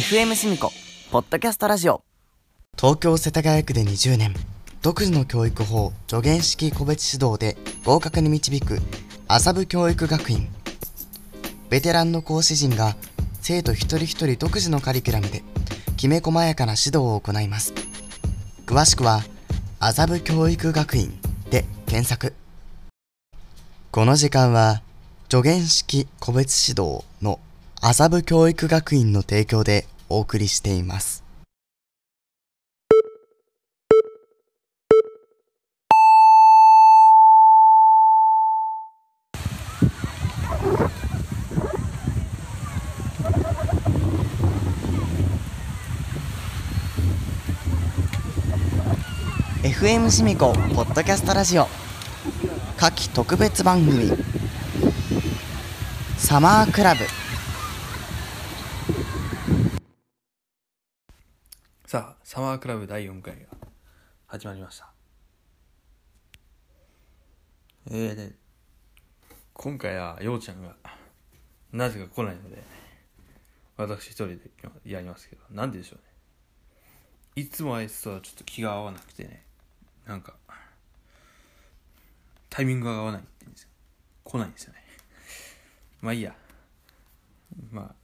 [0.00, 0.72] FM シミコ
[1.10, 2.00] ポッドキャストラジオ。
[2.74, 4.34] 東京世田谷区で20年
[4.80, 8.78] 独自の教育法助言式個別指導で合格に導く
[9.28, 10.48] 麻布教育学院。
[11.68, 12.96] ベテランの講師陣が
[13.42, 15.42] 生徒一人一人独自のカリキュラムで
[15.98, 17.74] きめ細やかな指導を行います。
[18.64, 19.20] 詳しくは
[19.80, 21.12] 麻布教育学院
[21.50, 22.32] で検索。
[23.90, 24.80] この時間は
[25.30, 27.38] 助言式個別指導の
[27.82, 31.22] 麻布教育学院の提供でお送りしています
[49.62, 51.68] 「FM シミコポッドキャストラジオ」
[52.76, 54.10] 夏季特別番組
[56.18, 57.04] 「サマークラブ」
[61.90, 63.40] さあ、サマークラブ第4回が
[64.28, 64.92] 始まりました。
[67.90, 68.32] えー、で、
[69.54, 70.76] 今回は、ようちゃんが、
[71.72, 72.62] なぜか来ないので、
[73.76, 74.38] 私一人で
[74.84, 77.42] やりますけど、なんででしょうね。
[77.42, 79.44] いつもあいつとはちょっと気が合わなくてね、
[80.06, 80.34] なんか、
[82.50, 83.68] タイミングが合わないって言うんですよ。
[84.22, 84.84] 来ないんですよね。
[86.02, 86.36] まあいいや。
[87.72, 87.94] まあ、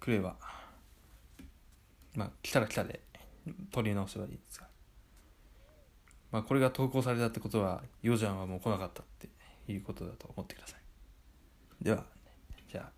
[0.00, 0.34] 来れば、
[2.14, 3.02] まあ来たら来たで、
[3.70, 4.68] 取り直せばいいですが。
[6.30, 9.28] まあこれが投稿されたってことは、ヨジャンはもう来なかったって
[9.72, 10.80] いうことだと思ってください。
[11.84, 12.04] では、
[12.70, 12.92] じゃあ、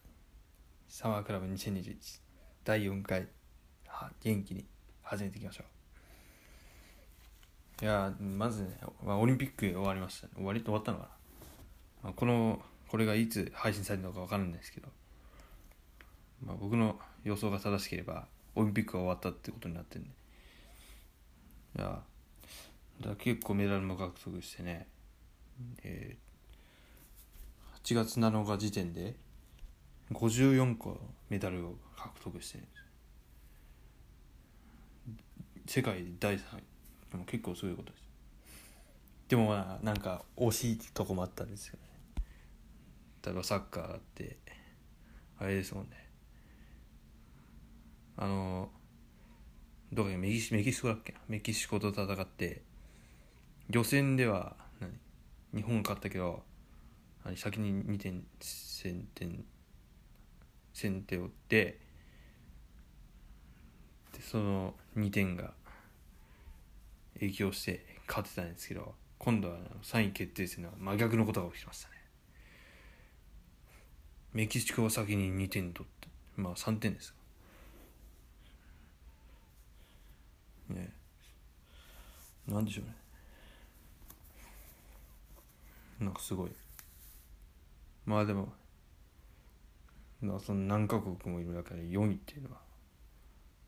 [0.89, 2.21] サマークラブ2021
[2.65, 3.28] 第4回、
[4.21, 4.67] 元気に
[5.03, 5.65] 始めていきましょ
[7.81, 7.84] う。
[7.84, 10.33] いやまずね、まあ、オリンピック終わりましたね。
[10.37, 11.11] 終わり終わったのかな。
[12.03, 14.88] まあ、この、これがいつ配信されるのかわからないんですけど、
[16.44, 20.11] まあ、僕の予想が正しければ、オリンピックが終わったってことになってるんで。
[21.76, 22.03] いや、
[23.00, 24.86] だ結構メダルも獲得してね、
[25.82, 29.16] えー、8月7日時点で
[30.12, 30.98] 54個
[31.28, 32.81] メダルを獲得してるんです
[35.70, 36.62] 世界第3位。
[37.12, 38.04] でも結構すごいことです。
[39.28, 42.25] でもまあなんか惜しいとこもあったんですよね。
[43.25, 44.38] 例えばサッカーって
[45.38, 46.08] あれですもんね。
[48.16, 48.70] あの
[49.93, 52.62] どこメキシメキシコだっけメキシコと戦って
[53.71, 54.93] 予選では何？
[55.53, 56.45] 日本が勝ったけど
[57.34, 59.45] 先に2点先点
[60.73, 61.56] 先手を打って
[64.12, 65.53] でその2点が
[67.15, 71.95] 影響して勝ってたんですけど今度は3位決定戦の真逆のことが起きましたね。
[74.33, 77.12] メキシコは先に2点取ってまあ3点です。
[80.70, 80.92] ね。
[82.47, 82.94] なんでしょうね。
[86.00, 86.50] なんかすごい。
[88.06, 88.53] まあでも
[90.20, 92.56] まあその何カ国もいる中で4位っていうのは、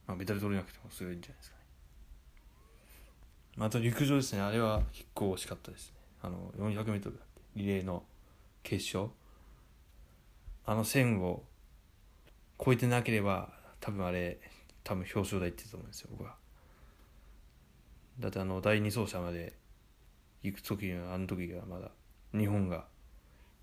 [0.06, 1.62] まあ、メダル取れなくてもすごいんじゃないですかね。
[3.56, 4.40] また陸上ですね。
[4.40, 5.96] あれは結構惜しかったですね。
[6.22, 7.12] あの 400m
[7.56, 8.02] リレーの
[8.62, 9.12] 決勝。
[10.64, 11.42] あの線を
[12.64, 14.38] 超えてなければ多分あれ
[14.84, 16.36] 多分表彰台ってたと思うんですよ僕は。
[18.18, 19.54] だってあの第2走者まで
[20.42, 21.90] 行く時のあの時がまだ
[22.36, 22.86] 日本が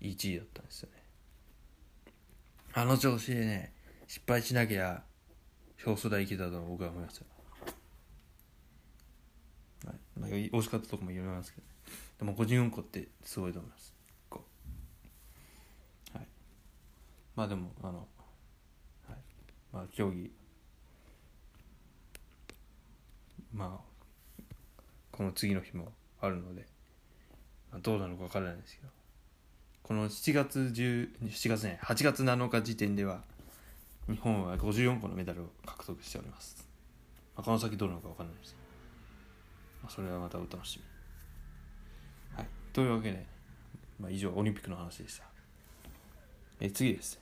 [0.00, 1.02] 1位だったんですよね。
[2.72, 3.72] あの調子でね
[4.06, 5.02] 失敗しなきゃ
[5.84, 7.26] 表彰台いけたと僕は思いますよ、
[9.86, 9.96] はい。
[10.18, 11.72] まあ、惜しかったとこも言われますけど、ね、
[12.18, 13.94] でも54個ってすごいと思います。
[16.14, 16.26] はい。
[17.34, 17.98] まあでもあの、
[19.08, 19.18] はい、
[19.72, 20.30] まあ競技。
[23.52, 23.89] まあ
[25.20, 26.64] この次の日もあるので、
[27.70, 28.88] まあ、どうなのかわからないですけど。
[29.82, 33.20] この7月10 7月ね8月7日時点では
[34.08, 36.66] 日本は54個のメダルを獲得しております、
[37.36, 38.56] まあ、この先どうなのかわからないです、
[39.82, 40.80] まあ、それはまたお楽し
[42.32, 42.38] み。
[42.38, 42.46] はい。
[42.72, 43.26] というわけで、
[43.98, 45.24] まあ、以上オリンピックの話でした。
[46.60, 47.20] え次です。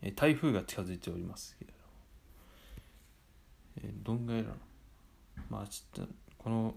[0.00, 1.72] え台風が近づいておりますけど
[3.82, 4.54] えどんぐらいなの？
[5.50, 6.74] まあちょっとこの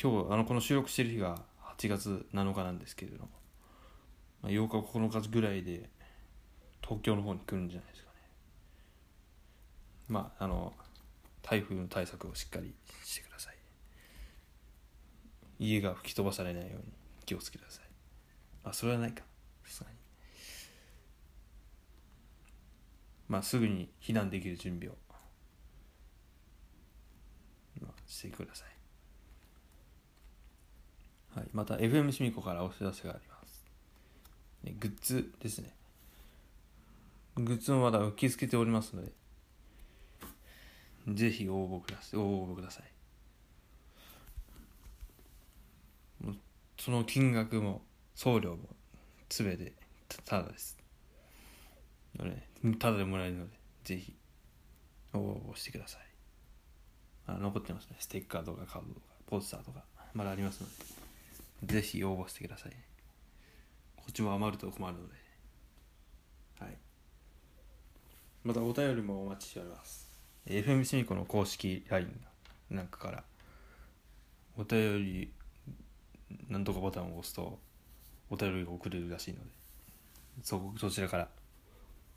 [0.00, 1.38] 今日あのこの収録してる日が
[1.76, 3.30] 8月7日なんですけれども、
[4.42, 5.90] まあ、8日9日ぐらいで
[6.82, 8.14] 東京の方に来るんじゃないですかね。
[10.08, 10.72] まああの
[11.42, 12.74] 台風の対策をしっかり
[13.04, 13.56] してください。
[15.58, 16.84] 家が吹き飛ばされないように
[17.26, 17.84] 気をつけください。
[18.64, 19.24] あそれはないか。
[19.64, 19.96] さすがに。
[23.28, 24.96] まあ、すぐに避難できる準備を、
[28.06, 28.68] してください、
[31.34, 33.64] はい、また FM しみこからお知らせがあります、
[34.80, 35.72] グッズですね。
[37.36, 39.12] グッズもまだ受け付けておりますので
[41.08, 42.20] ぜひ応募ください。
[42.20, 42.84] 応募ください。
[46.78, 47.82] その金額も
[48.14, 48.68] 送料も
[49.28, 49.72] 全て
[50.24, 50.76] ただです。
[52.78, 54.16] ただでもらえるのでぜひ
[55.12, 56.00] 応募してください。
[57.28, 57.96] あ残ってますね。
[58.00, 59.84] ステッカーとかカードとかポスターとか
[60.14, 61.07] まだありますので。
[61.64, 62.70] ぜひ応募してください。
[62.70, 62.82] ね
[63.96, 65.14] こっちも余ると困るので。
[66.60, 66.76] はい。
[68.44, 70.08] またお便りもお待ちしております。
[70.46, 72.08] FM シミコの公式 LINE
[72.70, 73.24] なんかから
[74.56, 75.32] お便り
[76.48, 77.58] なんとかボタンを押すと
[78.30, 79.44] お便りが送れるらしいので
[80.42, 81.28] そこそちらから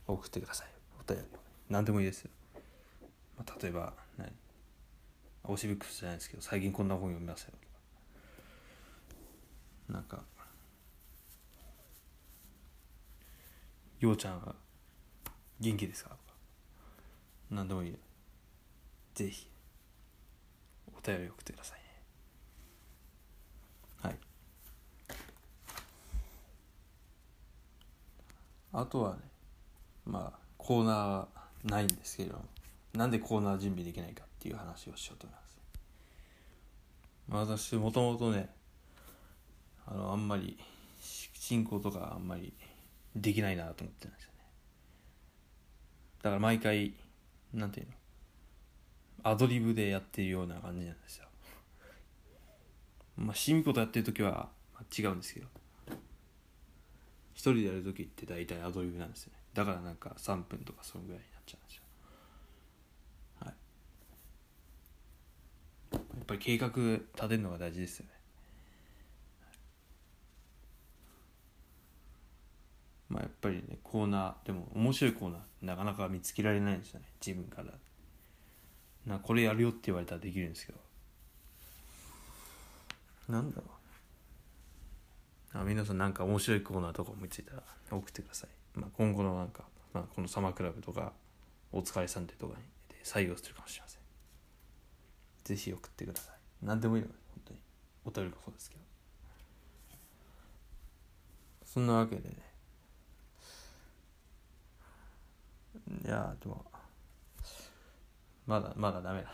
[0.07, 0.67] 送ってください。
[0.99, 1.39] お便りを
[1.69, 2.31] 何でもいいですよ、
[3.37, 4.31] まあ、例えば何？
[5.43, 7.51] 推しブックスじゃないですけど最近こんな本読みますよ。
[7.51, 7.70] とか
[9.91, 10.23] なんか
[13.99, 14.55] ようちゃんは
[15.59, 16.11] 元気ですか？
[16.11, 16.21] とか。
[17.51, 17.97] 何でもいい
[19.13, 19.47] ぜひ
[20.87, 21.85] お便り送ってくださいね。
[24.01, 24.17] はい。
[28.73, 29.19] あとはね
[30.05, 31.27] まあコーナーは
[31.65, 32.45] ないんですけども
[32.93, 35.39] なんでコーナー準備できないかっていう話をしようと思い
[37.45, 38.49] ます、私もともとね
[39.87, 40.57] あのあんまり
[40.99, 42.53] 進行とかあんまり
[43.15, 44.39] できないなと思ってるんですよね。
[46.23, 46.93] だから毎回
[47.53, 47.93] なんていうの？
[49.23, 51.27] アドリブでやってるような感じなんですよ。
[53.17, 54.49] まあしみことやってる時は、
[54.97, 55.47] 違うんですけど。
[57.33, 59.39] 一人でやる時って大体アドリブなんですよね。
[59.53, 61.83] だからなんか3分とかそのぐらいになっちゃうんですよ。
[63.39, 63.53] はい。
[65.93, 68.11] やっぱり計画立てるのが大事ですよね。
[73.11, 77.07] まあやっぱりねコーナーでも面白いコーナーなかなか見つけられないんですよね。
[77.25, 77.73] 自分から。
[79.05, 80.79] なこれやるよって言われたらできるんですけど。
[83.27, 83.63] なんだろ
[85.53, 85.57] う。
[85.59, 91.11] あ皆さんなんか面白いコーナーとか思いついたら送ってください、まあ、今後のなんか、まあ、このサマークラブとか
[91.73, 92.63] お疲れさんでとかに
[93.03, 94.01] 採用するかもしれません。
[95.43, 96.35] ぜひ送ってください。
[96.61, 97.59] 何でもいいので本当に。
[98.05, 98.81] お便りもそうですけど。
[101.65, 102.50] そんなわけでね
[106.05, 106.65] いやでも
[108.45, 109.31] まだまだダメだ。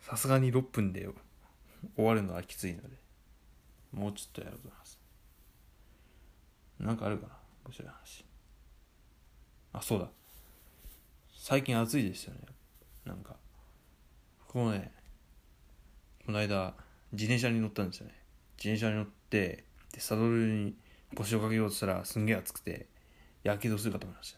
[0.00, 1.08] さすがに6分で
[1.94, 2.88] 終わるのはきついので
[3.92, 4.98] もうちょっとやろうと思います。
[6.80, 7.34] なんかあるかな
[7.64, 8.24] 面白い話。
[9.72, 10.08] あそうだ。
[11.36, 12.40] 最近暑いですよね。
[13.04, 13.36] なんか
[14.48, 14.90] このね
[16.26, 16.74] この間
[17.12, 18.14] 自転車に乗ったんですよね。
[18.58, 20.74] 自転車に乗ってでサドルに
[21.14, 22.86] 腰をかけようとしたらすんげえ暑くて
[23.42, 24.32] やけどするかと思いまし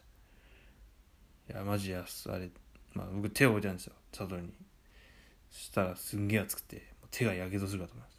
[1.49, 1.55] た。
[1.55, 2.51] いやマジやあれ
[2.95, 3.95] まあ僕手を置いてたんですよ。
[4.13, 4.53] サドルに。
[5.51, 8.17] そしたらすんげえ熱くて手がやけどするかと思いまし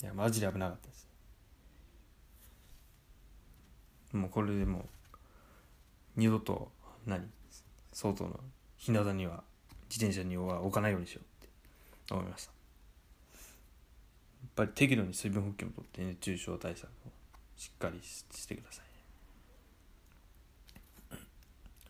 [0.00, 0.06] た。
[0.06, 1.08] いやマジで危なかったです。
[4.12, 4.82] もうこれでもう
[6.16, 6.70] 二度と
[7.06, 7.26] 何？
[7.92, 8.40] 相当の
[8.76, 9.42] 日向には
[9.90, 12.14] 自転車には置かないようにしようって。
[12.14, 12.52] 思いました。
[12.52, 12.58] や
[14.46, 16.90] っぱり適度に水分補給もとって熱中症対策を。
[17.58, 18.84] しっかりしてください。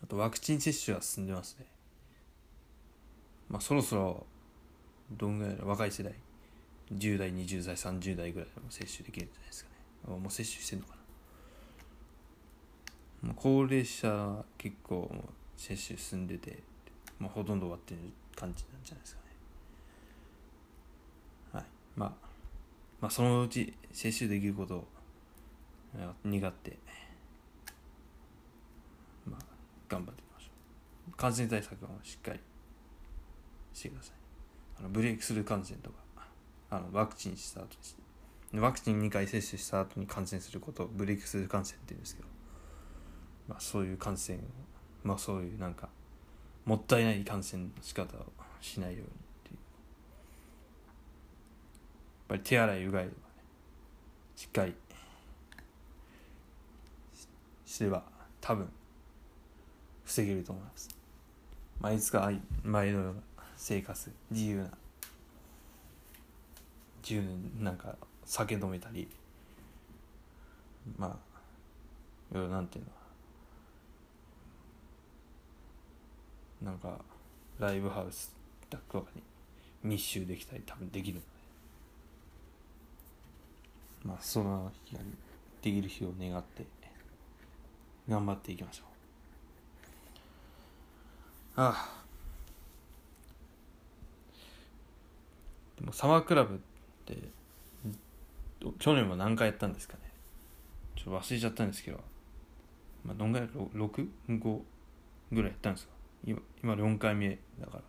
[0.03, 1.67] あとワクチン接種は進んでますね。
[3.51, 4.27] まあそろそろ
[5.11, 6.15] どんぐらいの若い世代
[6.91, 9.71] 10代20代30代ぐらいでも接種できるんじゃないですか
[10.11, 10.17] ね。
[10.19, 10.95] もう接種してんのか
[13.23, 13.29] な。
[13.29, 16.63] もう高齢者は結構もう接種進んでて、
[17.19, 18.01] まあ、ほとんど終わってる
[18.35, 19.21] 感じなんじゃないですか
[21.53, 21.61] ね。
[21.61, 21.65] はい。
[21.95, 22.13] まあ
[23.03, 24.89] まあそのうち接種できることを
[25.97, 26.79] 願って
[29.27, 29.45] まあ
[29.89, 30.51] 頑張っていきましょ
[31.13, 31.17] う。
[31.17, 32.41] 感染対策はしっかり
[33.73, 34.19] してください。
[34.81, 35.97] あのブレイクスルー感染とか
[36.71, 37.97] あのワクチンした後です
[38.55, 42.29] ワクチン2回接種した後に感染することをブレイクスルー感染って言うんですけど、
[43.49, 44.41] まあ、そういう感染を
[45.05, 45.89] まあそういうなんか
[46.65, 48.27] もったいない感染の仕方を
[48.61, 49.09] しないようにっ
[49.45, 49.55] ていう。
[49.55, 49.61] やっ
[52.29, 53.23] ぱり手洗いうがいとかね
[54.37, 54.75] しっかり
[57.69, 58.03] すれば
[58.41, 58.67] 多分
[60.05, 60.89] 防げると思います、
[61.81, 62.31] まあ、いつか
[62.65, 63.21] 前のような
[63.57, 64.71] 生活自由な
[67.03, 67.23] 自由
[67.63, 67.95] なんか
[68.25, 69.07] 酒飲めたり
[70.97, 71.11] まあ
[72.33, 72.85] いろいろなんていう
[76.63, 76.71] の。
[76.71, 76.99] なんか
[77.59, 78.35] ライブハウス
[78.69, 79.23] とかに
[79.83, 81.27] 密集できたり多分できるので。
[84.05, 85.01] まあその日が
[85.63, 86.78] できる日を願って。
[88.09, 88.87] 頑張っていきましょう。
[91.61, 91.99] ああ。
[95.79, 96.59] でもサマークラブっ
[97.05, 97.17] て
[98.79, 100.01] 去年は何回やったんですかね。
[100.97, 102.01] ちょっと忘れちゃったんですけど、
[103.05, 104.61] まあ、どんぐらい ?6?5
[105.33, 105.93] ぐらいやったんですか
[106.25, 107.83] 今今4回目だから、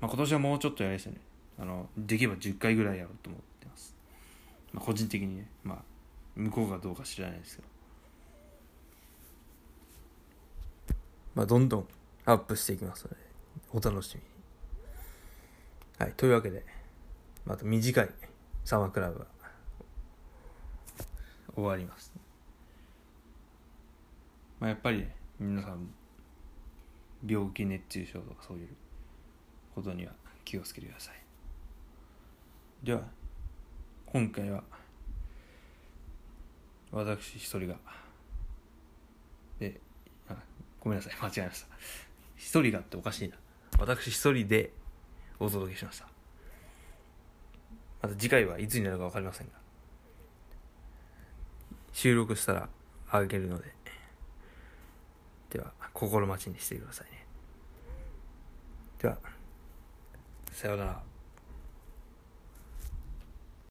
[0.00, 1.20] まあ、今年はもうちょっとやりですよね。
[1.60, 3.96] あのできれば10回ぐらいやろうと思ってます、
[4.72, 5.48] まあ、個人的にね。
[5.64, 5.78] まあ
[6.36, 7.77] 向こうがどうか知らないですけど。
[11.38, 11.88] まあどんどん
[12.24, 13.16] アップしていきますので
[13.72, 14.26] お楽しみに。
[16.00, 16.64] はいというわけで
[17.46, 18.10] また短い
[18.64, 19.26] サマークラブは
[21.54, 22.12] 終わります。
[24.58, 25.88] まあ、やっぱり、ね、皆さん
[27.24, 28.68] 病気熱中症とかそういう
[29.76, 30.12] ことには
[30.44, 31.14] 気をつけてください。
[32.84, 33.02] では
[34.06, 34.64] 今回は
[36.90, 37.76] 私一人が
[40.88, 41.14] ごめんなさい。
[41.20, 41.66] 間違えました。
[42.34, 43.36] 一人がっておかしいな。
[43.78, 44.72] 私一人で
[45.38, 46.06] お届けしました。
[48.00, 49.52] また次回はいつになるか分かりませんが。
[51.92, 52.70] 収録したら
[53.10, 53.70] あげるので。
[55.50, 57.26] では心待ちにしてくださいね。
[59.02, 59.18] では
[60.52, 61.07] さようなら。